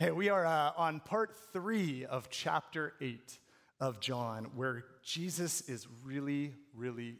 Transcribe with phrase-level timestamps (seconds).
[0.00, 3.36] Hey, we are uh, on part three of chapter eight
[3.80, 7.16] of John, where Jesus is really, really,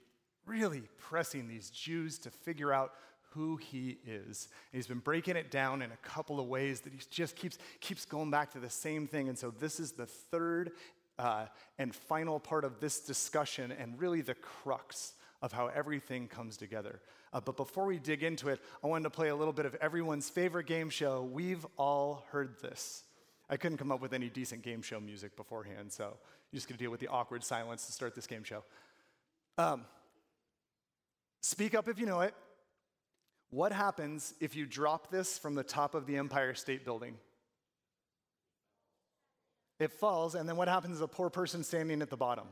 [0.46, 2.92] really pressing these Jews to figure out
[3.32, 4.48] who he is.
[4.72, 7.58] And he's been breaking it down in a couple of ways that he just keeps,
[7.80, 9.28] keeps going back to the same thing.
[9.28, 10.72] And so this is the third
[11.18, 15.12] uh, and final part of this discussion, and really the crux
[15.42, 17.00] of how everything comes together.
[17.32, 19.74] Uh, but before we dig into it, I wanted to play a little bit of
[19.76, 21.22] everyone's favorite game show.
[21.22, 23.04] We've all heard this.
[23.48, 26.16] I couldn't come up with any decent game show music beforehand, so
[26.50, 28.62] you're just gonna deal with the awkward silence to start this game show.
[29.58, 29.84] Um,
[31.40, 32.34] speak up if you know it.
[33.50, 37.16] What happens if you drop this from the top of the Empire State Building?
[39.80, 42.46] It falls, and then what happens to a poor person standing at the bottom?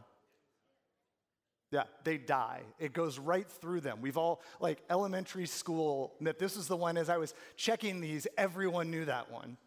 [1.71, 2.63] Yeah, they die.
[2.79, 4.01] It goes right through them.
[4.01, 8.27] We've all, like elementary school, that this is the one, as I was checking these,
[8.39, 9.59] everyone knew that one.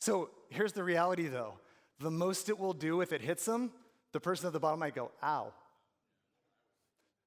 [0.00, 1.54] So here's the reality though
[2.00, 3.72] the most it will do if it hits them,
[4.12, 5.52] the person at the bottom might go, ow.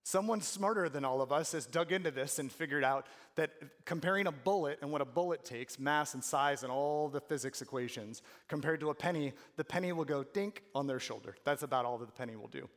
[0.03, 3.51] Someone smarter than all of us has dug into this and figured out that
[3.85, 7.61] comparing a bullet and what a bullet takes, mass and size and all the physics
[7.61, 11.35] equations, compared to a penny, the penny will go dink on their shoulder.
[11.43, 12.67] That's about all that the penny will do.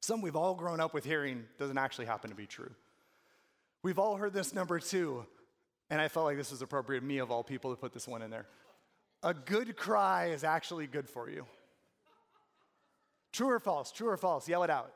[0.00, 2.70] Some we've all grown up with hearing doesn't actually happen to be true.
[3.82, 5.24] We've all heard this number two,
[5.90, 8.22] and I felt like this was appropriate, me of all people, to put this one
[8.22, 8.46] in there.
[9.22, 11.46] A good cry is actually good for you.
[13.32, 13.92] True or false?
[13.92, 14.48] True or false?
[14.48, 14.92] Yell it out.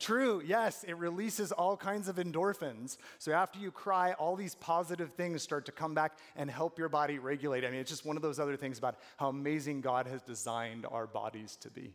[0.00, 2.98] True, yes, it releases all kinds of endorphins.
[3.18, 6.88] So after you cry, all these positive things start to come back and help your
[6.88, 7.64] body regulate.
[7.64, 10.84] I mean, it's just one of those other things about how amazing God has designed
[10.90, 11.94] our bodies to be.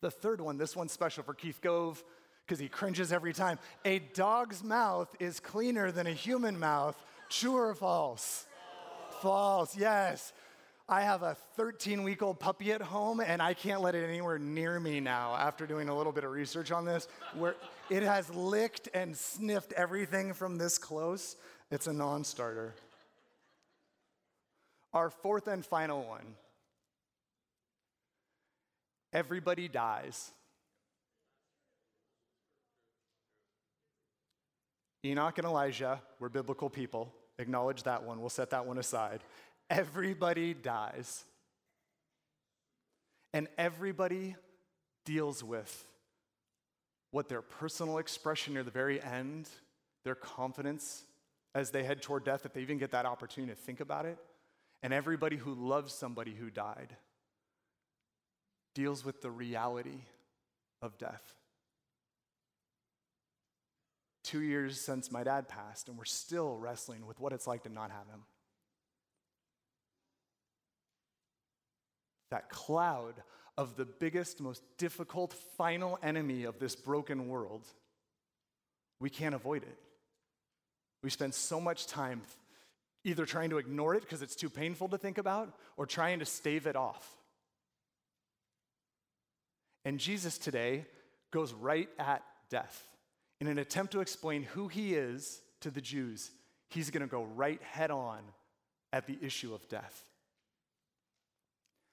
[0.00, 2.02] The third one, this one's special for Keith Gove
[2.46, 3.58] because he cringes every time.
[3.84, 6.96] A dog's mouth is cleaner than a human mouth.
[7.28, 8.46] True or false?
[9.20, 10.32] False, yes.
[10.88, 14.38] I have a 13 week old puppy at home, and I can't let it anywhere
[14.40, 17.54] near me now after doing a little bit of research on this, where
[17.90, 21.36] it has licked and sniffed everything from this close.
[21.70, 22.74] It's a non starter.
[24.92, 26.34] Our fourth and final one
[29.12, 30.30] everybody dies.
[35.04, 37.12] Enoch and Elijah were biblical people.
[37.38, 38.20] Acknowledge that one.
[38.20, 39.20] We'll set that one aside.
[39.70, 41.24] Everybody dies.
[43.32, 44.36] And everybody
[45.04, 45.84] deals with
[47.12, 49.48] what their personal expression near the very end,
[50.04, 51.04] their confidence
[51.54, 54.18] as they head toward death, if they even get that opportunity to think about it.
[54.82, 56.96] And everybody who loves somebody who died
[58.80, 59.98] deals with the reality
[60.80, 61.34] of death.
[64.24, 67.68] Two years since my dad passed, and we're still wrestling with what it's like to
[67.68, 68.22] not have him.
[72.30, 73.16] That cloud
[73.58, 77.66] of the biggest, most difficult, final enemy of this broken world,
[78.98, 79.78] we can't avoid it.
[81.02, 82.22] We spend so much time
[83.04, 86.24] either trying to ignore it because it's too painful to think about or trying to
[86.24, 87.19] stave it off.
[89.84, 90.86] And Jesus today
[91.30, 92.86] goes right at death.
[93.40, 96.30] In an attempt to explain who he is to the Jews,
[96.68, 98.18] he's going to go right head on
[98.92, 100.04] at the issue of death.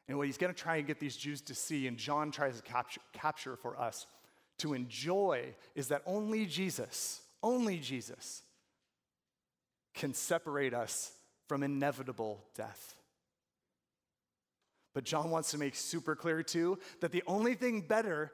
[0.07, 2.57] And what he's going to try and get these Jews to see, and John tries
[2.57, 4.05] to capture, capture for us
[4.59, 8.41] to enjoy, is that only Jesus, only Jesus,
[9.93, 11.11] can separate us
[11.47, 12.95] from inevitable death.
[14.97, 18.31] But John wants to make super clear too that the only thing better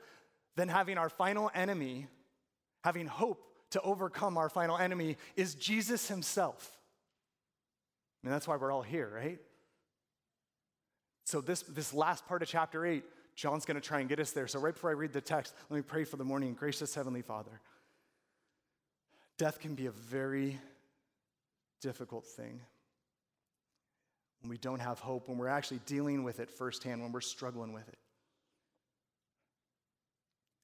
[0.55, 2.07] than having our final enemy,
[2.85, 6.79] having hope to overcome our final enemy, is Jesus himself.
[8.23, 9.39] And that's why we're all here, right?
[11.25, 13.03] So, this, this last part of chapter 8,
[13.35, 14.47] John's going to try and get us there.
[14.47, 16.53] So, right before I read the text, let me pray for the morning.
[16.53, 17.59] Gracious Heavenly Father,
[19.37, 20.61] death can be a very
[21.81, 22.61] difficult thing
[24.43, 27.71] when we don't have hope, when we're actually dealing with it firsthand, when we're struggling
[27.71, 27.97] with it.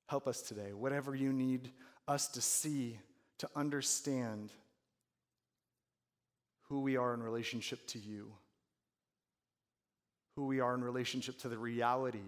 [0.09, 1.71] Help us today, whatever you need
[2.07, 2.99] us to see,
[3.37, 4.51] to understand
[6.67, 8.33] who we are in relationship to you,
[10.35, 12.19] who we are in relationship to the reality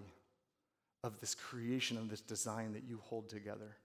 [1.04, 3.76] of this creation, of this design that you hold together.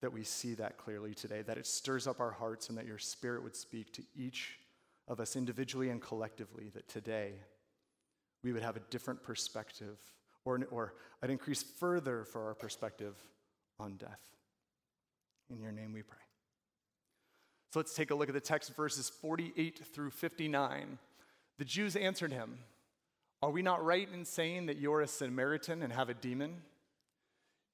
[0.00, 2.98] That we see that clearly today, that it stirs up our hearts, and that your
[2.98, 4.56] spirit would speak to each
[5.10, 7.32] of us individually and collectively that today
[8.44, 9.98] we would have a different perspective
[10.44, 13.16] or, or an increase further for our perspective
[13.78, 14.20] on death.
[15.50, 16.16] In your name we pray.
[17.72, 20.98] So let's take a look at the text verses 48 through 59.
[21.58, 22.58] The Jews answered him,
[23.42, 26.62] Are we not right in saying that you're a Samaritan and have a demon?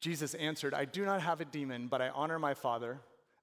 [0.01, 2.99] Jesus answered, I do not have a demon, but I honor my Father,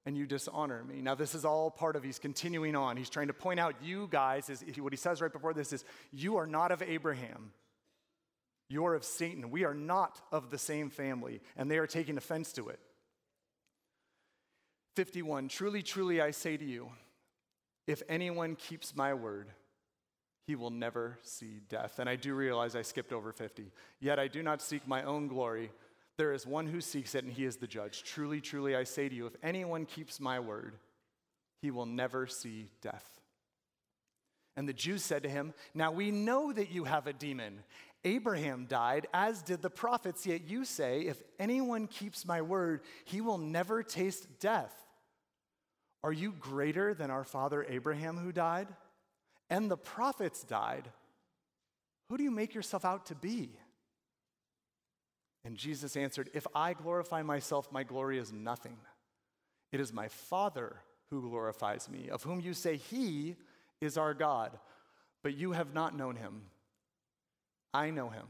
[0.06, 1.00] and you dishonor me.
[1.00, 2.96] Now, this is all part of, he's continuing on.
[2.96, 5.84] He's trying to point out, you guys, is, what he says right before this is,
[6.12, 7.52] you are not of Abraham.
[8.68, 9.50] You are of Satan.
[9.50, 12.80] We are not of the same family, and they are taking offense to it.
[14.96, 16.90] 51 Truly, truly, I say to you,
[17.86, 19.48] if anyone keeps my word,
[20.46, 21.98] he will never see death.
[21.98, 23.72] And I do realize I skipped over 50.
[24.00, 25.70] Yet I do not seek my own glory.
[26.16, 28.02] There is one who seeks it, and he is the judge.
[28.04, 30.76] Truly, truly, I say to you, if anyone keeps my word,
[31.60, 33.08] he will never see death.
[34.56, 37.64] And the Jews said to him, Now we know that you have a demon.
[38.04, 43.20] Abraham died, as did the prophets, yet you say, If anyone keeps my word, he
[43.20, 44.74] will never taste death.
[46.04, 48.68] Are you greater than our father Abraham who died?
[49.48, 50.90] And the prophets died.
[52.08, 53.50] Who do you make yourself out to be?
[55.44, 58.76] And Jesus answered, If I glorify myself, my glory is nothing.
[59.72, 60.76] It is my Father
[61.10, 63.36] who glorifies me, of whom you say he
[63.80, 64.58] is our God.
[65.22, 66.42] But you have not known him.
[67.72, 68.26] I know him.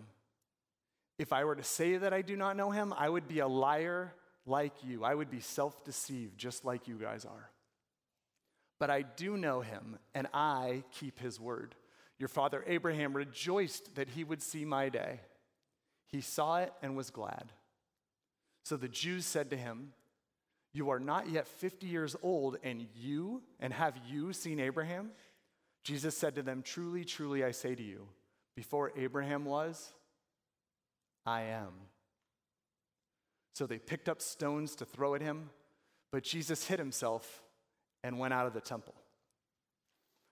[1.18, 3.48] If I were to say that I do not know him, I would be a
[3.48, 4.12] liar
[4.46, 5.04] like you.
[5.04, 7.50] I would be self deceived, just like you guys are
[8.84, 11.74] but I do know him, and I keep his word.
[12.18, 15.20] Your father Abraham rejoiced that he would see my day.
[16.06, 17.52] He saw it and was glad.
[18.64, 19.92] So the Jews said to him,
[20.72, 25.10] You are not yet 50 years old, and you, and have you seen Abraham?
[25.82, 28.08] Jesus said to them, Truly, truly, I say to you,
[28.56, 29.92] before Abraham was,
[31.26, 31.72] I am.
[33.54, 35.50] So they picked up stones to throw at him,
[36.10, 37.42] but Jesus hid himself
[38.02, 38.94] and went out of the temple.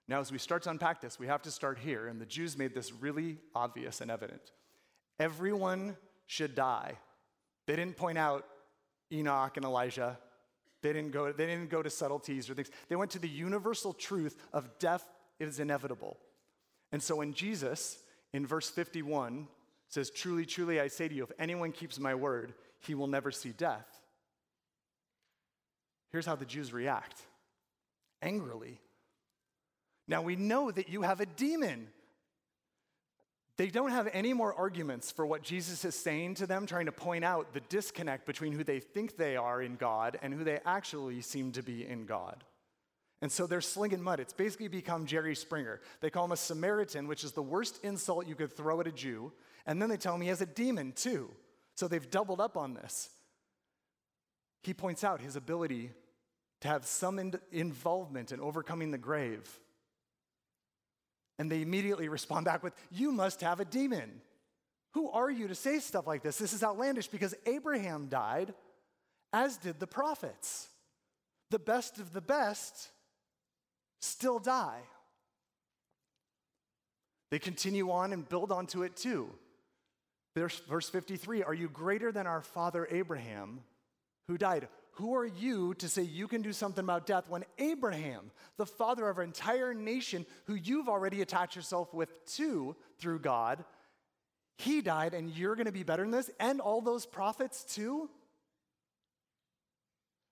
[0.08, 2.58] Now, as we start to unpack this, we have to start here, and the Jews
[2.58, 4.52] made this really obvious and evident.
[5.22, 5.96] Everyone
[6.26, 6.98] should die.
[7.68, 8.44] They didn't point out
[9.12, 10.18] Enoch and Elijah.
[10.82, 12.72] They didn't go, they didn't go to subtleties or things.
[12.88, 15.06] They went to the universal truth of death
[15.38, 16.18] is inevitable.
[16.90, 17.98] And so when Jesus,
[18.32, 19.46] in verse 51,
[19.86, 23.30] says, Truly, truly, I say to you, if anyone keeps my word, he will never
[23.30, 23.86] see death.
[26.10, 27.22] Here's how the Jews react
[28.22, 28.80] angrily.
[30.08, 31.86] Now we know that you have a demon.
[33.58, 36.92] They don't have any more arguments for what Jesus is saying to them, trying to
[36.92, 40.60] point out the disconnect between who they think they are in God and who they
[40.64, 42.44] actually seem to be in God.
[43.20, 44.20] And so they're slinging mud.
[44.20, 45.80] It's basically become Jerry Springer.
[46.00, 48.92] They call him a Samaritan, which is the worst insult you could throw at a
[48.92, 49.32] Jew.
[49.64, 51.30] And then they tell him he has a demon too.
[51.76, 53.10] So they've doubled up on this.
[54.62, 55.90] He points out his ability
[56.62, 59.48] to have some in- involvement in overcoming the grave.
[61.38, 64.20] And they immediately respond back with, You must have a demon.
[64.92, 66.36] Who are you to say stuff like this?
[66.36, 68.52] This is outlandish because Abraham died,
[69.32, 70.68] as did the prophets.
[71.50, 72.90] The best of the best
[74.00, 74.80] still die.
[77.30, 79.30] They continue on and build onto it too.
[80.34, 83.60] Verse 53 Are you greater than our father Abraham,
[84.28, 84.68] who died?
[84.96, 89.08] Who are you to say you can do something about death when Abraham, the father
[89.08, 93.64] of our entire nation, who you've already attached yourself with to through God,
[94.58, 96.30] he died and you're going to be better than this?
[96.38, 98.10] And all those prophets too?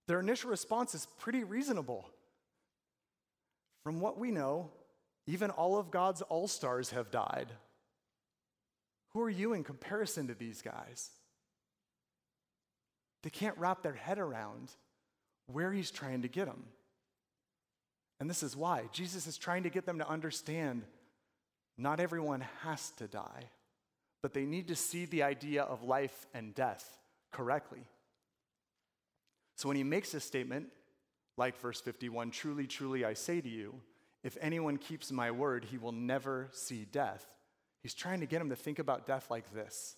[0.07, 2.07] Their initial response is pretty reasonable.
[3.83, 4.71] From what we know,
[5.27, 7.49] even all of God's all stars have died.
[9.13, 11.11] Who are you in comparison to these guys?
[13.23, 14.73] They can't wrap their head around
[15.47, 16.65] where he's trying to get them.
[18.19, 20.83] And this is why Jesus is trying to get them to understand
[21.79, 23.45] not everyone has to die,
[24.23, 26.99] but they need to see the idea of life and death
[27.33, 27.81] correctly.
[29.57, 30.69] So when he makes this statement,
[31.37, 33.75] like verse 51, truly, truly, I say to you,
[34.23, 37.27] if anyone keeps my word, he will never see death.
[37.83, 39.97] He's trying to get them to think about death like this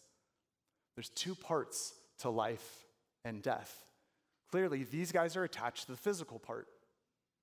[0.95, 2.85] there's two parts to life
[3.25, 3.85] and death.
[4.51, 6.69] Clearly, these guys are attached to the physical part.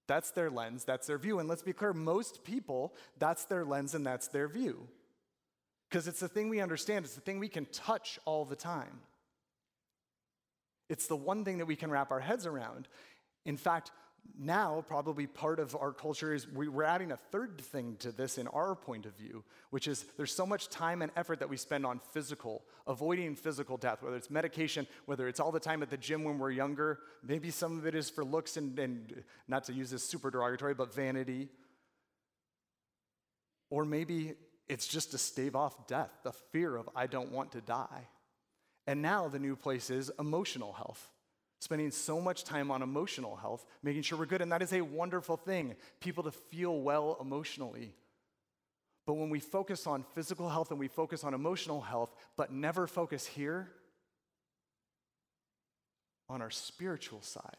[0.08, 1.40] That's their lens, that's their view.
[1.40, 4.88] And let's be clear most people, that's their lens and that's their view.
[5.90, 9.02] Because it's the thing we understand, it's the thing we can touch all the time.
[10.90, 12.88] It's the one thing that we can wrap our heads around.
[13.46, 13.92] In fact,
[14.38, 18.38] now, probably part of our culture is we, we're adding a third thing to this
[18.38, 21.58] in our point of view, which is there's so much time and effort that we
[21.58, 25.90] spend on physical, avoiding physical death, whether it's medication, whether it's all the time at
[25.90, 27.00] the gym when we're younger.
[27.24, 30.74] Maybe some of it is for looks and, and not to use this super derogatory,
[30.74, 31.50] but vanity.
[33.70, 34.34] Or maybe
[34.68, 38.08] it's just to stave off death, the fear of I don't want to die.
[38.88, 41.10] And now the new place is emotional health
[41.60, 44.42] spending so much time on emotional health, making sure we're good.
[44.42, 47.94] And that is a wonderful thing, people to feel well emotionally.
[49.06, 52.88] But when we focus on physical health and we focus on emotional health, but never
[52.88, 53.68] focus here
[56.30, 57.58] on our spiritual side,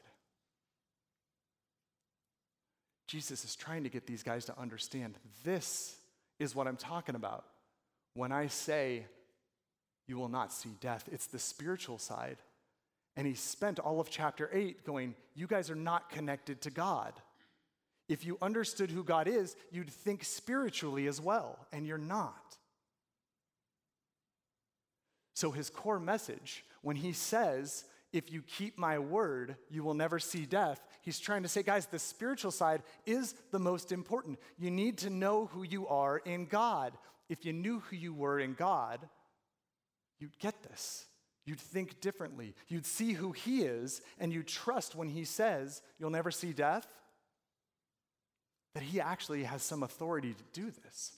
[3.07, 5.97] Jesus is trying to get these guys to understand this
[6.39, 7.45] is what I'm talking about.
[8.15, 9.07] When I say
[10.07, 12.37] you will not see death, it's the spiritual side.
[13.21, 17.13] And he spent all of chapter 8 going, You guys are not connected to God.
[18.09, 22.57] If you understood who God is, you'd think spiritually as well, and you're not.
[25.35, 30.19] So, his core message, when he says, If you keep my word, you will never
[30.19, 34.39] see death, he's trying to say, guys, the spiritual side is the most important.
[34.59, 36.95] You need to know who you are in God.
[37.29, 39.07] If you knew who you were in God,
[40.19, 41.05] you'd get this.
[41.47, 42.55] You'd think differently.
[42.69, 46.87] You'd see who He is, and you'd trust when He says, You'll never see death,
[48.75, 51.13] that He actually has some authority to do this.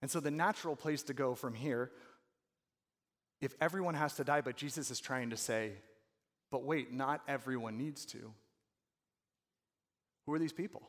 [0.00, 1.90] And so, the natural place to go from here,
[3.40, 5.72] if everyone has to die, but Jesus is trying to say,
[6.50, 8.32] But wait, not everyone needs to.
[10.26, 10.82] Who are these people?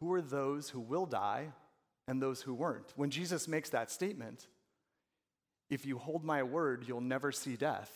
[0.00, 1.52] Who are those who will die
[2.10, 2.92] and those who weren't.
[2.96, 4.48] When Jesus makes that statement,
[5.70, 7.88] if you hold my word, you'll never see death,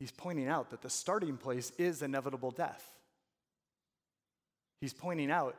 [0.00, 2.84] he's pointing out that the starting place is inevitable death.
[4.80, 5.54] He's pointing out,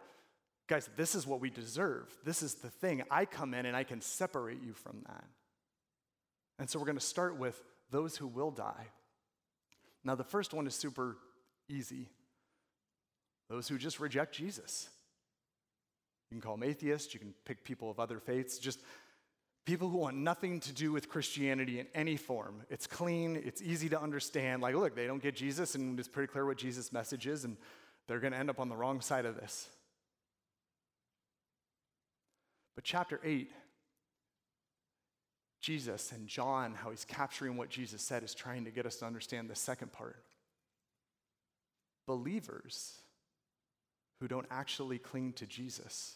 [0.67, 2.13] guys, this is what we deserve.
[2.25, 3.03] This is the thing.
[3.09, 5.23] I come in and I can separate you from that.
[6.59, 8.87] And so we're going to start with those who will die.
[10.03, 11.15] Now, the first one is super
[11.69, 12.09] easy
[13.49, 14.89] those who just reject Jesus.
[16.29, 18.81] You can call them atheists, you can pick people of other faiths, just
[19.65, 22.61] people who want nothing to do with Christianity in any form.
[22.69, 24.61] It's clean, it's easy to understand.
[24.61, 27.57] Like, look, they don't get Jesus, and it's pretty clear what Jesus' message is, and
[28.07, 29.69] they're going to end up on the wrong side of this.
[32.75, 33.51] But chapter 8,
[35.61, 39.05] Jesus and John, how he's capturing what Jesus said, is trying to get us to
[39.05, 40.23] understand the second part.
[42.07, 43.01] Believers
[44.19, 46.15] who don't actually cling to Jesus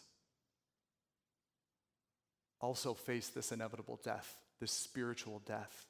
[2.60, 5.86] also face this inevitable death, this spiritual death.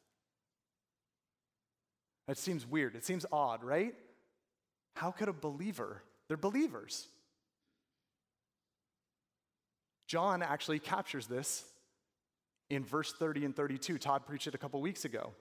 [2.28, 2.97] It seems weird.
[2.97, 3.94] It seems odd, right?
[4.97, 7.09] How could a believer, they're believers.
[10.06, 11.64] John actually captures this
[12.71, 13.99] in verse 30 and 32.
[13.99, 15.33] Todd preached it a couple weeks ago.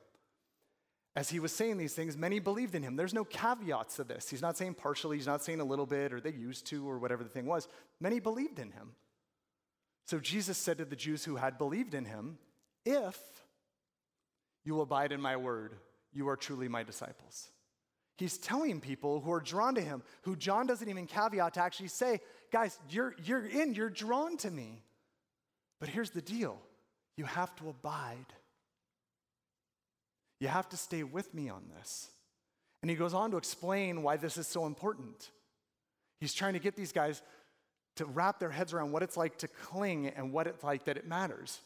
[1.15, 2.95] As he was saying these things, many believed in him.
[2.95, 4.29] There's no caveats to this.
[4.29, 6.97] He's not saying partially, he's not saying a little bit, or they used to, or
[6.97, 7.67] whatever the thing was.
[7.99, 8.93] Many believed in him.
[10.05, 12.37] So Jesus said to the Jews who had believed in him,
[12.85, 13.19] If
[14.65, 15.75] you abide in my word,
[16.11, 17.49] you are truly my disciples.
[18.17, 21.87] He's telling people who are drawn to him, who John doesn't even caveat to actually
[21.87, 24.83] say, guys, you're, you're in, you're drawn to me.
[25.79, 26.59] But here's the deal
[27.17, 28.25] you have to abide.
[30.39, 32.09] You have to stay with me on this.
[32.81, 35.31] And he goes on to explain why this is so important.
[36.19, 37.21] He's trying to get these guys
[37.95, 40.97] to wrap their heads around what it's like to cling and what it's like that
[40.97, 41.59] it matters.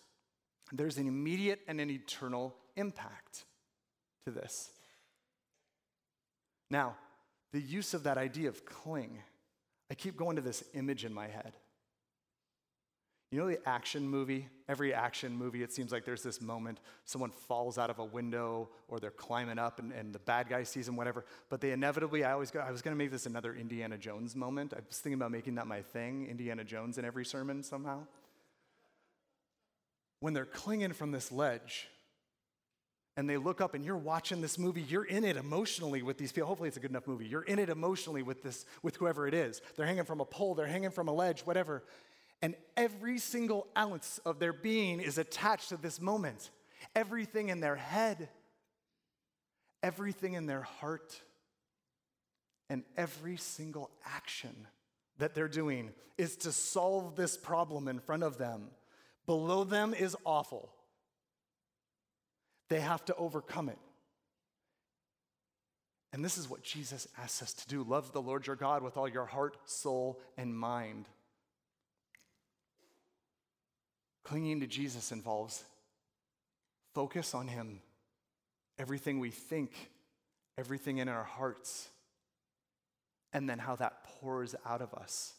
[0.72, 3.46] There's an immediate and an eternal impact
[4.26, 4.70] to this.
[6.70, 6.96] Now,
[7.54, 9.20] the use of that idea of cling,
[9.90, 11.54] I keep going to this image in my head.
[13.30, 14.48] You know the action movie?
[14.70, 18.70] Every action movie, it seems like there's this moment someone falls out of a window
[18.88, 21.26] or they're climbing up and, and the bad guy sees them, whatever.
[21.50, 24.36] But they inevitably, I always go, I was going to make this another Indiana Jones
[24.36, 24.74] moment.
[24.74, 28.00] I was thinking about making that my thing, Indiana Jones in every sermon somehow.
[30.22, 31.90] When they're clinging from this ledge
[33.18, 36.32] and they look up and you're watching this movie, you're in it emotionally with these
[36.32, 36.48] people.
[36.48, 37.26] Hopefully it's a good enough movie.
[37.26, 39.62] You're in it emotionally with this, with whoever it is.
[39.76, 41.84] They're hanging from a pole, they're hanging from a ledge, whatever
[42.42, 46.52] and every single ounce of their being is attached to this moment.
[46.96, 48.30] Everything in their head,
[49.82, 51.22] everything in their heart,
[52.70, 54.68] and every single action
[55.18, 58.70] that they're doing is to solve this problem in front of them.
[59.26, 60.70] Below them is awful.
[62.70, 63.80] They have to overcome it.
[66.14, 68.98] And this is what Jesus asks us to do love the Lord your God with
[68.98, 71.08] all your heart, soul, and mind.
[74.28, 75.64] Clinging to Jesus involves
[76.94, 77.80] focus on Him,
[78.78, 79.72] everything we think,
[80.58, 81.88] everything in our hearts,
[83.32, 85.34] and then how that pours out of us.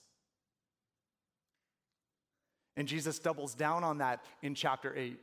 [2.78, 5.18] And Jesus doubles down on that in chapter 8.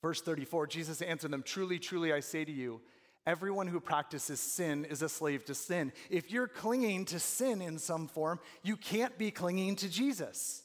[0.00, 2.80] Verse 34 Jesus answered them Truly, truly, I say to you,
[3.24, 5.92] everyone who practices sin is a slave to sin.
[6.10, 10.64] If you're clinging to sin in some form, you can't be clinging to Jesus.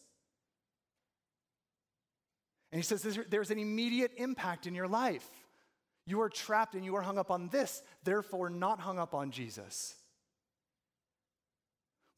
[2.72, 5.28] And he says there's an immediate impact in your life.
[6.06, 9.32] You are trapped and you are hung up on this, therefore, not hung up on
[9.32, 9.96] Jesus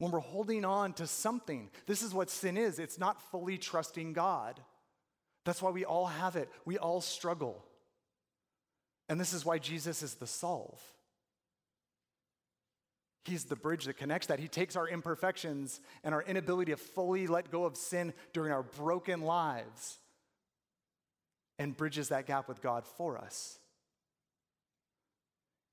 [0.00, 1.68] when we're holding on to something.
[1.86, 4.58] This is what sin is it's not fully trusting God.
[5.44, 7.64] That's why we all have it, we all struggle.
[9.08, 10.80] And this is why Jesus is the solve.
[13.24, 14.38] He's the bridge that connects that.
[14.38, 18.62] He takes our imperfections and our inability to fully let go of sin during our
[18.62, 19.98] broken lives
[21.60, 23.58] and bridges that gap with God for us.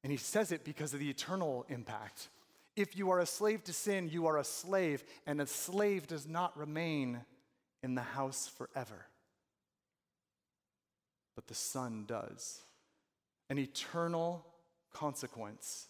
[0.04, 2.28] And he says it because of the eternal impact.
[2.76, 6.28] If you are a slave to sin, you are a slave, and a slave does
[6.28, 7.22] not remain
[7.82, 9.06] in the house forever.
[11.36, 12.60] But the Son does.
[13.50, 14.46] An eternal
[14.94, 15.88] consequence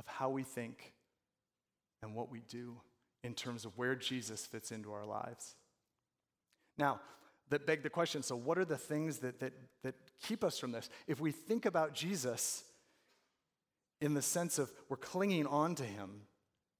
[0.00, 0.92] of how we think
[2.02, 2.80] and what we do
[3.22, 5.54] in terms of where Jesus fits into our lives.
[6.76, 7.00] Now,
[7.50, 10.72] that beg the question so, what are the things that, that, that keep us from
[10.72, 10.88] this?
[11.06, 12.64] If we think about Jesus,
[14.00, 16.22] in the sense of we're clinging on to him.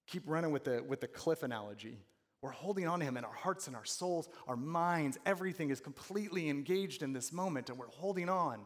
[0.07, 1.99] Keep running with the, with the cliff analogy.
[2.43, 5.81] We're holding on to him in our hearts and our souls, our minds, everything is
[5.81, 8.61] completely engaged in this moment, and we're holding on.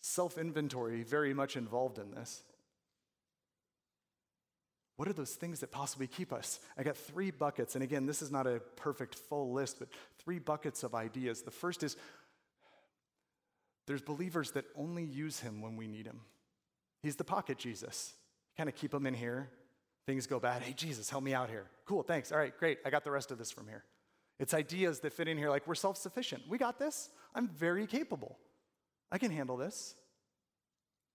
[0.00, 2.42] Self inventory, very much involved in this.
[4.96, 6.58] What are those things that possibly keep us?
[6.78, 9.88] I got three buckets, and again, this is not a perfect full list, but
[10.18, 11.42] three buckets of ideas.
[11.42, 11.96] The first is
[13.86, 16.20] there's believers that only use him when we need him.
[17.02, 18.14] He's the pocket Jesus.
[18.56, 19.50] Kind of keep him in here.
[20.06, 20.62] Things go bad.
[20.62, 21.66] Hey, Jesus, help me out here.
[21.84, 22.32] Cool, thanks.
[22.32, 22.78] All right, great.
[22.84, 23.84] I got the rest of this from here.
[24.38, 26.42] It's ideas that fit in here like we're self sufficient.
[26.48, 27.10] We got this.
[27.34, 28.38] I'm very capable.
[29.10, 29.94] I can handle this.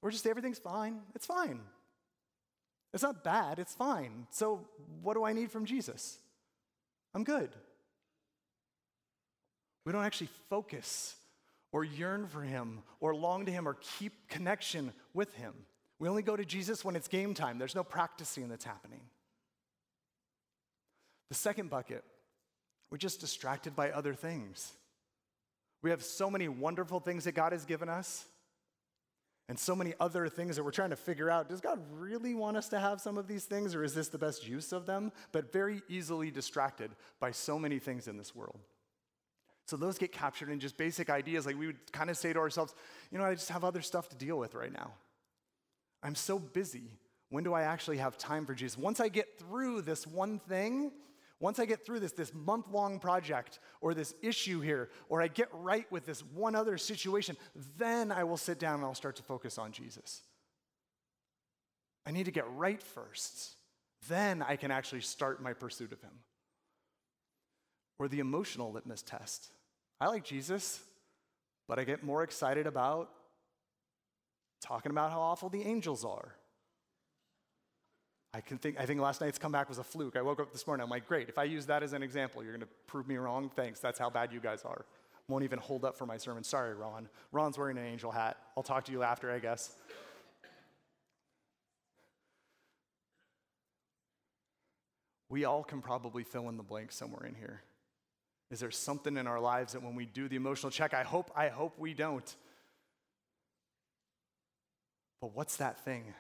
[0.02, 1.02] We're just everything's fine.
[1.16, 1.62] It's fine.
[2.94, 4.28] It's not bad, it's fine.
[4.32, 4.68] So,
[5.02, 6.18] what do I need from Jesus?
[7.14, 7.50] I'm good.
[9.86, 11.16] We don't actually focus
[11.72, 15.54] or yearn for him or long to him or keep connection with him.
[16.00, 17.58] We only go to Jesus when it's game time.
[17.58, 19.02] There's no practicing that's happening.
[21.30, 22.04] The second bucket,
[22.90, 24.74] we're just distracted by other things.
[25.82, 28.26] We have so many wonderful things that God has given us
[29.50, 31.50] and so many other things that we're trying to figure out.
[31.50, 34.18] Does God really want us to have some of these things or is this the
[34.18, 35.12] best use of them?
[35.32, 38.60] But very easily distracted by so many things in this world.
[39.66, 41.46] So those get captured in just basic ideas.
[41.46, 42.74] Like we would kind of say to ourselves,
[43.12, 44.92] you know, I just have other stuff to deal with right now.
[46.04, 46.92] I'm so busy.
[47.30, 48.78] When do I actually have time for Jesus?
[48.78, 50.92] Once I get through this one thing,
[51.42, 55.28] once I get through this, this month long project or this issue here, or I
[55.28, 57.36] get right with this one other situation,
[57.78, 60.22] then I will sit down and I'll start to focus on Jesus.
[62.06, 63.56] I need to get right first.
[64.08, 66.14] Then I can actually start my pursuit of him.
[68.00, 69.50] Or the emotional litmus test.
[70.00, 70.80] I like Jesus,
[71.68, 73.10] but I get more excited about
[74.62, 76.36] talking about how awful the angels are.
[78.34, 80.16] I can think I think last night's comeback was a fluke.
[80.16, 82.44] I woke up this morning, I'm like, great, if I use that as an example,
[82.44, 83.52] you're gonna prove me wrong.
[83.56, 83.80] Thanks.
[83.80, 84.86] That's how bad you guys are.
[85.28, 86.44] Won't even hold up for my sermon.
[86.44, 87.08] Sorry, Ron.
[87.32, 88.38] Ron's wearing an angel hat.
[88.56, 89.76] I'll talk to you after, I guess.
[95.30, 97.62] We all can probably fill in the blank somewhere in here.
[98.50, 101.32] Is there something in our lives that when we do the emotional check, I hope,
[101.34, 102.36] I hope we don't.
[105.22, 106.14] But what's that thing?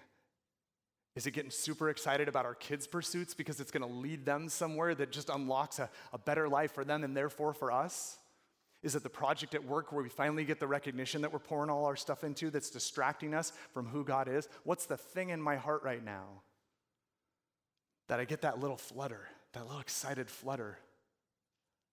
[1.15, 4.47] Is it getting super excited about our kids' pursuits because it's going to lead them
[4.47, 8.17] somewhere that just unlocks a, a better life for them and therefore for us?
[8.81, 11.69] Is it the project at work where we finally get the recognition that we're pouring
[11.69, 14.47] all our stuff into that's distracting us from who God is?
[14.63, 16.25] What's the thing in my heart right now
[18.07, 20.77] that I get that little flutter, that little excited flutter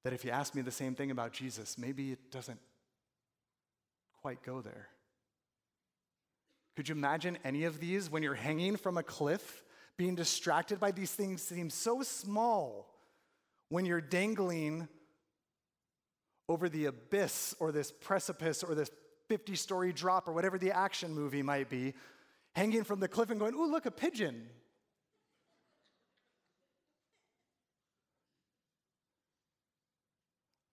[0.05, 2.61] that if you ask me the same thing about Jesus, maybe it doesn't
[4.23, 4.89] quite go there.
[6.79, 9.65] Could you imagine any of these when you're hanging from a cliff,
[9.97, 12.95] being distracted by these things seem so small
[13.69, 14.87] when you're dangling
[16.49, 18.93] over the abyss or this precipice or this
[19.29, 21.95] 50 story drop or whatever the action movie might be,
[22.55, 24.47] hanging from the cliff and going, Ooh, look, a pigeon.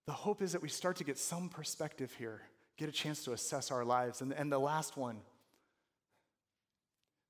[0.06, 2.44] The hope is that we start to get some perspective here,
[2.78, 4.22] get a chance to assess our lives.
[4.22, 5.22] And, and the last one,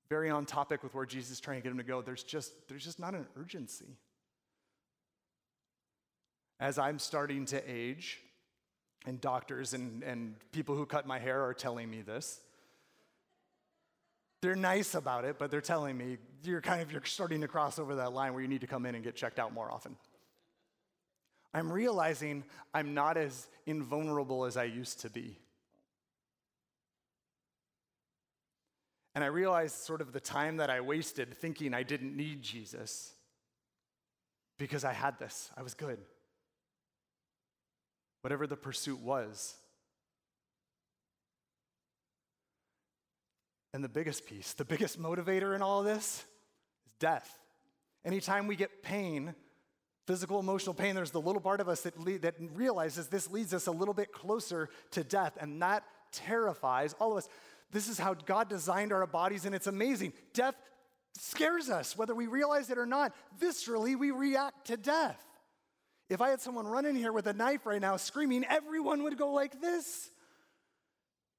[0.08, 2.52] very on topic with where Jesus is trying to get him to go, there's just,
[2.68, 3.98] there's just not an urgency.
[6.58, 8.20] As I'm starting to age,
[9.06, 12.40] and doctors and, and people who cut my hair are telling me this.
[14.42, 17.78] They're nice about it, but they're telling me you're kind of you're starting to cross
[17.78, 19.96] over that line where you need to come in and get checked out more often.
[21.54, 25.38] I'm realizing I'm not as invulnerable as I used to be.
[29.16, 33.12] And I realized sort of the time that I wasted thinking I didn't need Jesus
[34.58, 35.50] because I had this.
[35.56, 35.98] I was good
[38.26, 39.54] whatever the pursuit was.
[43.72, 46.24] And the biggest piece, the biggest motivator in all this
[46.86, 47.38] is death.
[48.04, 49.32] Anytime we get pain,
[50.08, 53.54] physical, emotional pain, there's the little part of us that, le- that realizes this leads
[53.54, 57.28] us a little bit closer to death, and that terrifies all of us.
[57.70, 60.12] This is how God designed our bodies, and it's amazing.
[60.32, 60.54] Death
[61.18, 63.14] scares us, whether we realize it or not.
[63.40, 65.22] Viscerally, we react to death.
[66.08, 69.18] If I had someone run in here with a knife right now screaming, everyone would
[69.18, 70.10] go like this.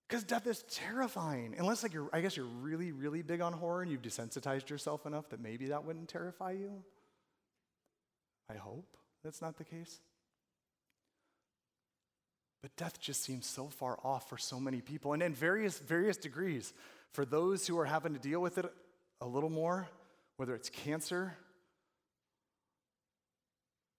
[0.08, 1.56] Because death is terrifying.
[1.58, 5.06] Unless, like, you're, I guess you're really, really big on horror and you've desensitized yourself
[5.06, 6.84] enough that maybe that wouldn't terrify you.
[8.50, 10.00] I hope that's not the case.
[12.68, 16.18] But death just seems so far off for so many people, and in various, various
[16.18, 16.74] degrees.
[17.14, 18.66] For those who are having to deal with it
[19.22, 19.88] a little more,
[20.36, 21.34] whether it's cancer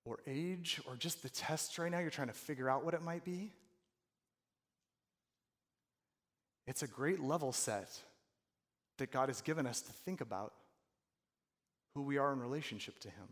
[0.05, 3.01] or age or just the test right now, you're trying to figure out what it
[3.01, 3.55] might be.
[6.67, 7.89] It's a great level set
[8.99, 10.53] that God has given us to think about
[11.95, 13.29] who we are in relationship to Him.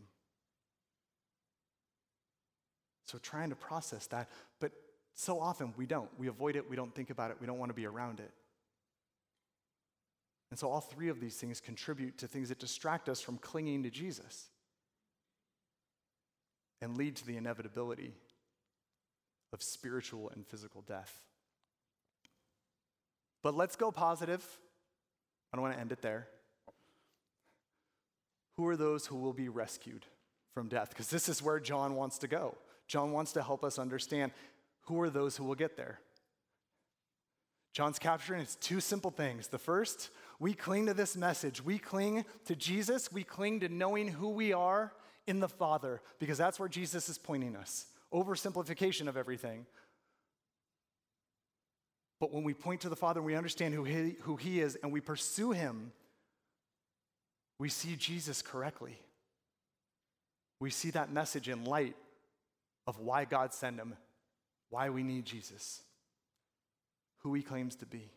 [3.05, 4.71] So, trying to process that, but
[5.17, 6.09] so often we don't.
[6.19, 8.31] We avoid it, we don't think about it, we don't want to be around it.
[10.51, 13.83] And so, all three of these things contribute to things that distract us from clinging
[13.83, 14.45] to Jesus
[16.81, 18.13] and lead to the inevitability
[19.51, 21.19] of spiritual and physical death.
[23.41, 24.45] But let's go positive.
[25.51, 26.27] I don't want to end it there.
[28.57, 30.05] Who are those who will be rescued
[30.53, 30.89] from death?
[30.89, 32.55] Because this is where John wants to go.
[32.87, 34.31] John wants to help us understand
[34.87, 35.99] who are those who will get there.
[37.73, 39.47] John's capturing it's two simple things.
[39.47, 41.63] The first, we cling to this message.
[41.63, 43.11] We cling to Jesus.
[43.11, 44.93] We cling to knowing who we are
[45.27, 47.85] in the Father, because that's where Jesus is pointing us.
[48.13, 49.65] Oversimplification of everything.
[52.19, 54.75] But when we point to the Father and we understand who he, who he is
[54.81, 55.91] and we pursue Him,
[57.59, 58.97] we see Jesus correctly.
[60.59, 61.95] We see that message in light
[62.87, 63.95] of why God sent Him,
[64.69, 65.81] why we need Jesus,
[67.19, 68.11] who He claims to be.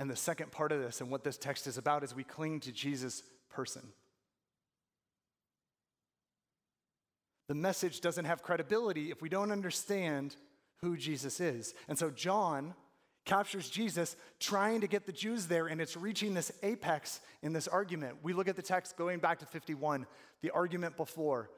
[0.00, 2.60] And the second part of this, and what this text is about, is we cling
[2.60, 3.82] to Jesus person.
[7.48, 10.34] The message doesn't have credibility if we don't understand
[10.80, 11.74] who Jesus is.
[11.88, 12.74] And so John
[13.24, 17.68] captures Jesus trying to get the Jews there, and it's reaching this apex in this
[17.68, 18.16] argument.
[18.22, 20.06] We look at the text going back to 51,
[20.40, 21.50] the argument before.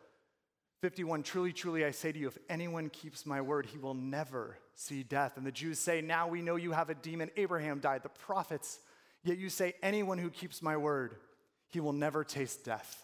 [0.84, 4.58] 51 Truly, truly, I say to you, if anyone keeps my word, he will never
[4.74, 5.38] see death.
[5.38, 7.30] And the Jews say, Now we know you have a demon.
[7.38, 8.80] Abraham died, the prophets.
[9.22, 11.16] Yet you say, Anyone who keeps my word
[11.70, 13.02] he will never taste death.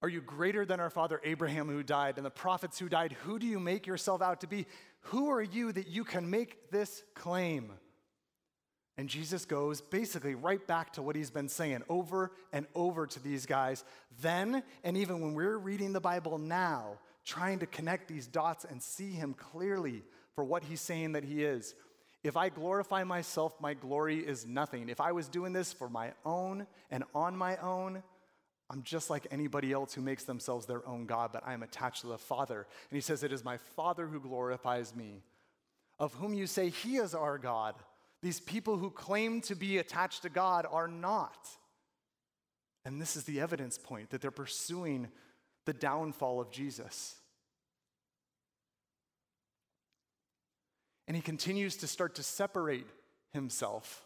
[0.00, 3.16] Are you greater than our father Abraham who died and the prophets who died?
[3.24, 4.64] Who do you make yourself out to be?
[5.06, 7.72] Who are you that you can make this claim?
[8.98, 13.22] And Jesus goes basically right back to what he's been saying over and over to
[13.22, 13.84] these guys.
[14.20, 18.82] Then, and even when we're reading the Bible now, trying to connect these dots and
[18.82, 20.02] see him clearly
[20.34, 21.76] for what he's saying that he is.
[22.24, 24.88] If I glorify myself, my glory is nothing.
[24.88, 28.02] If I was doing this for my own and on my own,
[28.68, 32.00] I'm just like anybody else who makes themselves their own God, but I am attached
[32.00, 32.66] to the Father.
[32.90, 35.22] And he says, It is my Father who glorifies me,
[36.00, 37.76] of whom you say he is our God.
[38.22, 41.48] These people who claim to be attached to God are not.
[42.84, 45.08] And this is the evidence point that they're pursuing
[45.66, 47.16] the downfall of Jesus.
[51.08, 52.86] and he continues to start to separate
[53.32, 54.04] himself.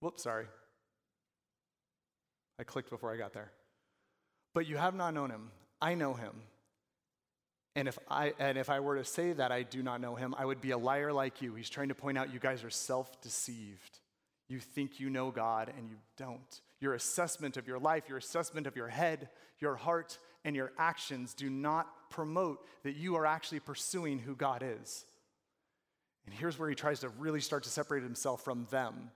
[0.00, 0.46] Whoops, sorry.
[2.58, 3.52] I clicked before I got there.
[4.54, 5.52] But you have not known him.
[5.80, 6.32] I know him.
[7.74, 10.34] And if, I, and if I were to say that I do not know him,
[10.36, 11.54] I would be a liar like you.
[11.54, 14.00] He's trying to point out you guys are self deceived.
[14.48, 16.60] You think you know God and you don't.
[16.80, 21.32] Your assessment of your life, your assessment of your head, your heart, and your actions
[21.32, 25.06] do not promote that you are actually pursuing who God is.
[26.26, 29.10] And here's where he tries to really start to separate himself from them.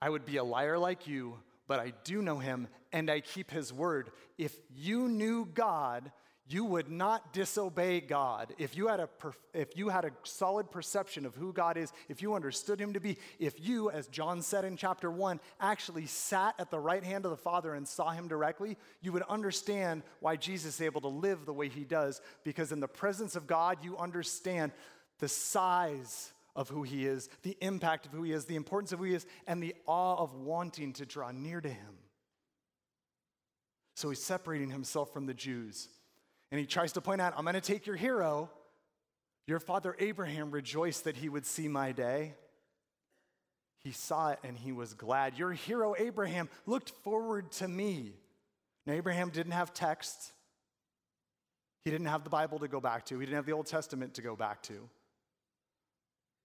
[0.00, 3.50] I would be a liar like you, but I do know him and I keep
[3.50, 4.10] his word.
[4.36, 6.10] If you knew God,
[6.50, 8.54] you would not disobey God.
[8.56, 9.08] If you had a
[9.52, 13.00] if you had a solid perception of who God is, if you understood him to
[13.00, 17.26] be, if you as John said in chapter 1 actually sat at the right hand
[17.26, 21.08] of the Father and saw him directly, you would understand why Jesus is able to
[21.08, 24.72] live the way he does because in the presence of God you understand
[25.18, 29.00] the size of who he is, the impact of who he is, the importance of
[29.00, 31.98] who he is, and the awe of wanting to draw near to him.
[33.94, 35.88] So he's separating himself from the Jews.
[36.50, 38.50] And he tries to point out, I'm going to take your hero.
[39.46, 42.34] Your father Abraham rejoiced that he would see my day.
[43.80, 45.38] He saw it and he was glad.
[45.38, 48.14] Your hero Abraham looked forward to me.
[48.86, 50.32] Now, Abraham didn't have text,
[51.84, 54.14] he didn't have the Bible to go back to, he didn't have the Old Testament
[54.14, 54.88] to go back to.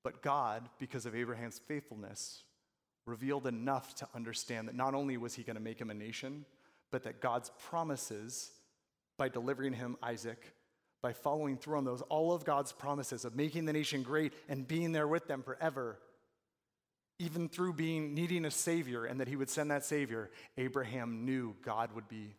[0.03, 2.43] But God, because of Abraham's faithfulness,
[3.05, 6.45] revealed enough to understand that not only was he going to make him a nation,
[6.91, 8.51] but that God's promises
[9.17, 10.53] by delivering him Isaac,
[11.01, 14.67] by following through on those, all of God's promises of making the nation great and
[14.67, 15.99] being there with them forever,
[17.19, 21.55] even through being needing a savior and that he would send that savior, Abraham knew
[21.63, 22.35] God would be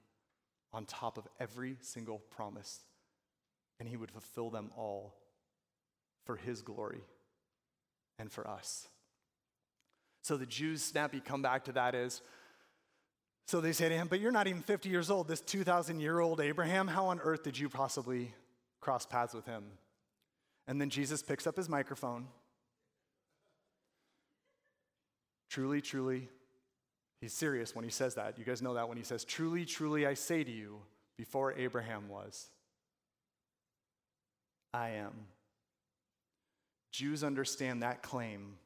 [0.72, 2.80] on top of every single promise
[3.78, 5.14] and he would fulfill them all
[6.24, 7.02] for his glory
[8.18, 8.88] and for us.
[10.22, 12.22] So the Jews' snappy comeback to that is
[13.46, 16.20] so they say to him, But you're not even 50 years old, this 2,000 year
[16.20, 16.88] old Abraham.
[16.88, 18.32] How on earth did you possibly
[18.80, 19.64] cross paths with him?
[20.66, 22.26] And then Jesus picks up his microphone.
[25.50, 26.28] Truly, truly,
[27.20, 28.38] he's serious when he says that.
[28.38, 30.80] You guys know that when he says, Truly, truly, I say to you,
[31.16, 32.48] before Abraham was,
[34.72, 35.12] I am.
[36.90, 38.56] Jews understand that claim.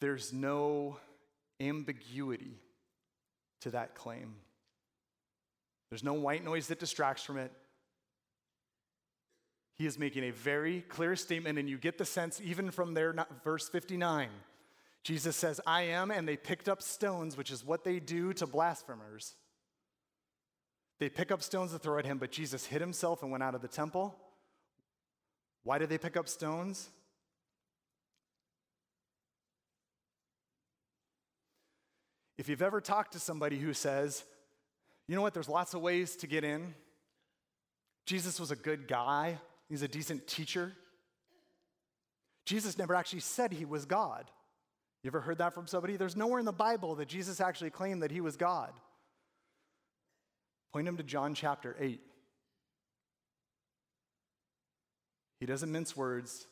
[0.00, 0.98] There's no
[1.60, 2.58] ambiguity
[3.60, 4.34] to that claim.
[5.90, 7.52] There's no white noise that distracts from it.
[9.76, 13.14] He is making a very clear statement, and you get the sense even from there,
[13.42, 14.28] verse 59.
[15.02, 18.46] Jesus says, I am, and they picked up stones, which is what they do to
[18.46, 19.34] blasphemers.
[20.98, 23.54] They pick up stones to throw at him, but Jesus hid himself and went out
[23.54, 24.14] of the temple.
[25.64, 26.90] Why did they pick up stones?
[32.40, 34.24] If you've ever talked to somebody who says,
[35.06, 36.74] you know what, there's lots of ways to get in,
[38.06, 39.36] Jesus was a good guy,
[39.68, 40.72] he's a decent teacher.
[42.46, 44.30] Jesus never actually said he was God.
[45.02, 45.98] You ever heard that from somebody?
[45.98, 48.72] There's nowhere in the Bible that Jesus actually claimed that he was God.
[50.72, 52.00] Point him to John chapter 8.
[55.40, 56.46] He doesn't mince words,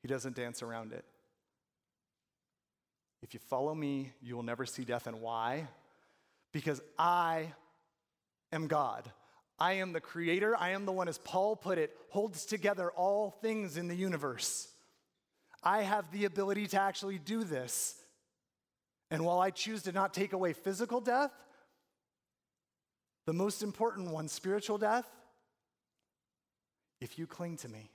[0.00, 1.04] he doesn't dance around it.
[3.24, 5.06] If you follow me, you will never see death.
[5.06, 5.66] And why?
[6.52, 7.54] Because I
[8.52, 9.10] am God.
[9.58, 10.54] I am the creator.
[10.60, 14.68] I am the one, as Paul put it, holds together all things in the universe.
[15.62, 17.94] I have the ability to actually do this.
[19.10, 21.32] And while I choose to not take away physical death,
[23.24, 25.08] the most important one, spiritual death,
[27.00, 27.90] if you cling to me,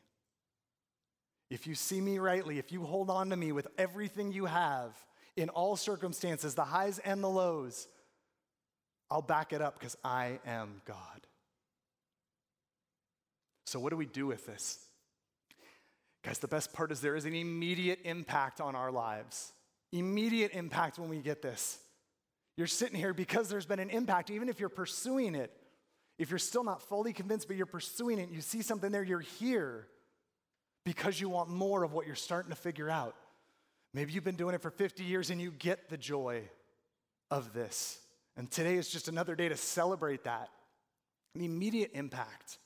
[1.52, 4.96] if you see me rightly, if you hold on to me with everything you have,
[5.40, 7.88] in all circumstances, the highs and the lows,
[9.10, 11.28] I'll back it up because I am God.
[13.66, 14.80] So, what do we do with this?
[16.24, 19.54] Guys, the best part is there is an immediate impact on our lives.
[19.92, 21.80] Immediate impact when we get this.
[22.58, 25.52] You're sitting here because there's been an impact, even if you're pursuing it.
[26.18, 29.22] If you're still not fully convinced, but you're pursuing it, you see something there, you're
[29.22, 29.88] here
[30.86, 33.16] because you want more of what you're starting to figure out.
[33.94, 36.44] Maybe you've been doing it for 50 years and you get the joy
[37.32, 38.00] of this.
[38.38, 40.50] And today is just another day to celebrate that.
[41.36, 42.58] The immediate impact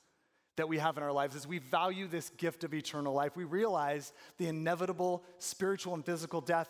[0.56, 3.36] that we have in our lives is we value this gift of eternal life.
[3.36, 6.68] We realize the inevitable spiritual and physical death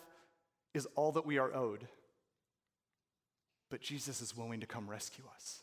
[0.73, 1.87] is all that we are owed.
[3.69, 5.61] But Jesus is willing to come rescue us.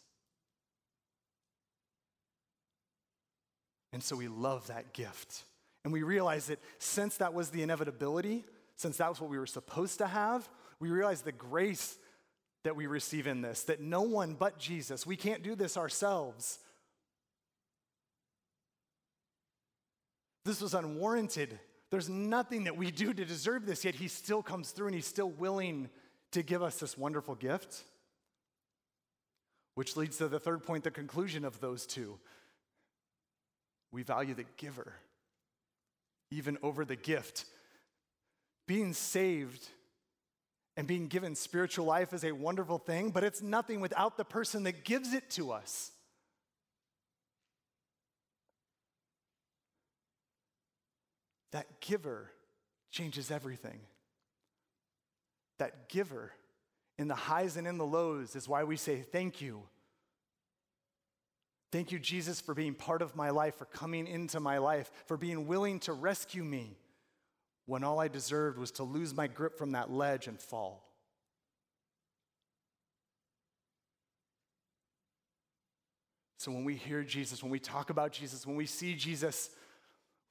[3.93, 5.45] And so we love that gift.
[5.85, 8.45] And we realize that since that was the inevitability,
[8.83, 10.49] since that was what we were supposed to have,
[10.81, 11.97] we realize the grace
[12.65, 16.59] that we receive in this, that no one but Jesus, we can't do this ourselves.
[20.45, 21.59] This was unwarranted.
[21.91, 25.07] There's nothing that we do to deserve this, yet He still comes through and He's
[25.07, 25.89] still willing
[26.33, 27.85] to give us this wonderful gift.
[29.75, 32.19] Which leads to the third point, the conclusion of those two.
[33.93, 34.95] We value the giver
[36.31, 37.45] even over the gift
[38.67, 39.69] being saved
[40.77, 44.63] and being given spiritual life is a wonderful thing, but it's nothing without the person
[44.65, 45.91] that gives it to us.
[51.51, 52.31] That giver
[52.91, 53.81] changes everything.
[55.59, 56.33] That giver
[56.99, 59.63] in the highs and in the lows is why we say thank you.
[61.71, 65.17] Thank you, Jesus, for being part of my life, for coming into my life, for
[65.17, 66.77] being willing to rescue me
[67.67, 70.89] when all I deserved was to lose my grip from that ledge and fall.
[76.39, 79.51] So when we hear Jesus, when we talk about Jesus, when we see Jesus,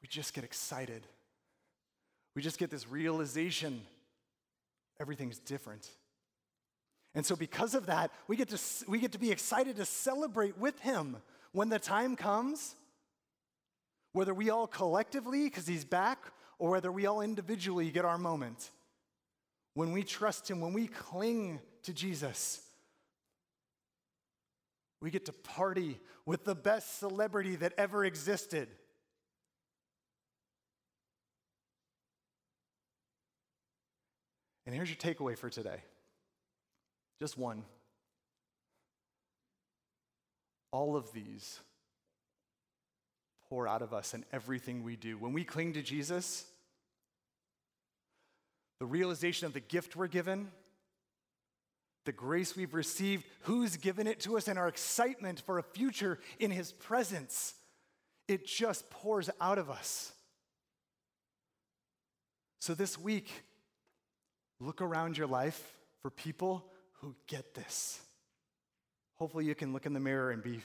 [0.01, 1.07] we just get excited.
[2.35, 3.81] We just get this realization
[5.01, 5.89] everything's different.
[7.15, 10.57] And so, because of that, we get, to, we get to be excited to celebrate
[10.57, 11.17] with him
[11.51, 12.75] when the time comes,
[14.13, 16.19] whether we all collectively, because he's back,
[16.61, 18.69] or whether we all individually get our moment.
[19.73, 22.61] When we trust him, when we cling to Jesus,
[25.01, 28.67] we get to party with the best celebrity that ever existed.
[34.67, 35.81] And here's your takeaway for today
[37.19, 37.63] just one.
[40.71, 41.59] All of these
[43.49, 45.17] pour out of us in everything we do.
[45.17, 46.45] When we cling to Jesus,
[48.81, 50.47] the realization of the gift we're given,
[52.05, 56.17] the grace we've received, who's given it to us, and our excitement for a future
[56.39, 57.53] in His presence,
[58.27, 60.11] it just pours out of us.
[62.59, 63.31] So this week,
[64.59, 65.61] look around your life
[66.01, 66.65] for people
[67.01, 68.01] who get this.
[69.19, 70.59] Hopefully, you can look in the mirror and be,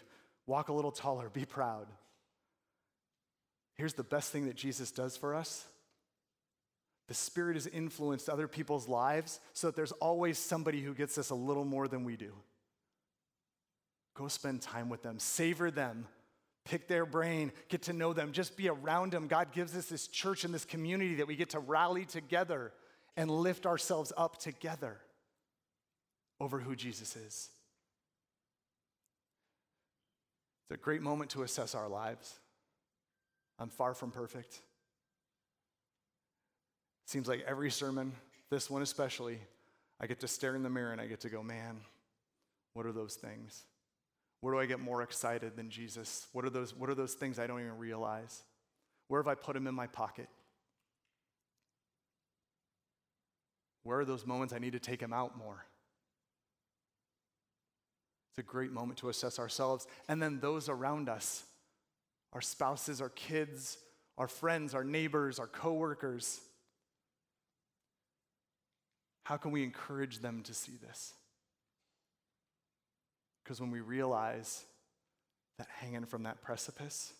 [0.46, 1.86] walk a little taller, be proud.
[3.74, 5.66] Here's the best thing that Jesus does for us
[7.08, 11.30] the Spirit has influenced other people's lives so that there's always somebody who gets this
[11.30, 12.32] a little more than we do.
[14.14, 16.06] Go spend time with them, savor them,
[16.64, 19.28] pick their brain, get to know them, just be around them.
[19.28, 22.72] God gives us this church and this community that we get to rally together
[23.16, 24.98] and lift ourselves up together
[26.40, 27.50] over who Jesus is.
[30.64, 32.40] It's a great moment to assess our lives.
[33.58, 34.60] I'm far from perfect.
[37.06, 38.12] Seems like every sermon,
[38.50, 39.38] this one especially,
[40.00, 41.80] I get to stare in the mirror and I get to go, man,
[42.74, 43.64] what are those things?
[44.40, 46.26] Where do I get more excited than Jesus?
[46.32, 48.42] What are those, what are those things I don't even realize?
[49.08, 50.28] Where have I put them in my pocket?
[53.84, 55.64] Where are those moments I need to take him out more?
[58.32, 61.44] It's a great moment to assess ourselves and then those around us
[62.32, 63.78] our spouses, our kids,
[64.18, 66.40] our friends, our neighbors, our coworkers.
[69.26, 71.12] How can we encourage them to see this?
[73.42, 74.64] Because when we realize
[75.58, 77.12] that hanging from that precipice,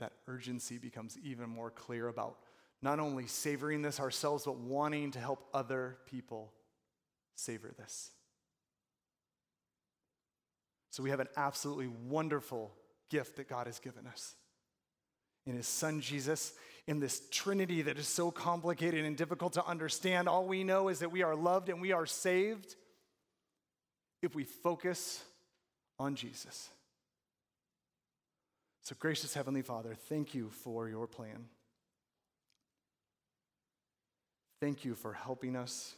[0.00, 2.36] that urgency becomes even more clear about
[2.82, 6.52] not only savoring this ourselves, but wanting to help other people
[7.36, 8.10] savor this.
[10.90, 12.70] So we have an absolutely wonderful
[13.08, 14.34] gift that God has given us
[15.46, 16.52] in his son Jesus,
[16.88, 20.26] in this Trinity that is so complicated and difficult to understand.
[20.26, 22.74] All we know is that we are loved and we are saved
[24.22, 25.22] if we focus
[25.98, 26.70] on Jesus.
[28.80, 31.44] So, gracious Heavenly Father, thank you for your plan.
[34.58, 35.94] Thank you for helping us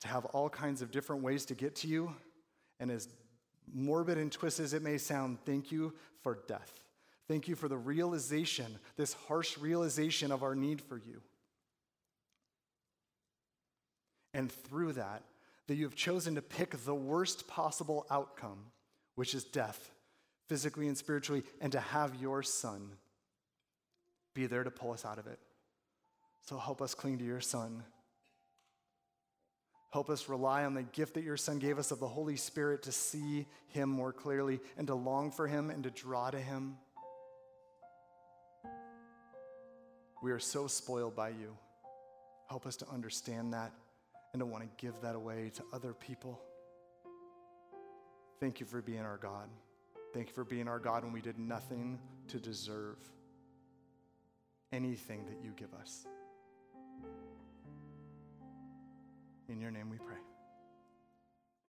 [0.00, 2.14] to have all kinds of different ways to get to you.
[2.80, 3.08] And as
[3.74, 6.72] morbid and twisted as it may sound, thank you for death.
[7.28, 11.20] Thank you for the realization, this harsh realization of our need for you.
[14.32, 15.22] And through that,
[15.66, 18.58] that you have chosen to pick the worst possible outcome,
[19.14, 19.90] which is death,
[20.48, 22.92] physically and spiritually, and to have your son
[24.34, 25.38] be there to pull us out of it.
[26.46, 27.82] So help us cling to your son.
[29.90, 32.82] Help us rely on the gift that your Son gave us of the Holy Spirit
[32.82, 36.76] to see Him more clearly and to long for Him and to draw to Him.
[40.22, 41.56] We are so spoiled by you.
[42.48, 43.72] Help us to understand that
[44.32, 46.40] and to want to give that away to other people.
[48.40, 49.48] Thank you for being our God.
[50.14, 51.98] Thank you for being our God when we did nothing
[52.28, 52.96] to deserve
[54.72, 56.06] anything that you give us.
[59.48, 60.27] In your name we pray.